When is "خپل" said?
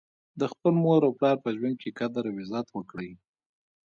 0.51-0.73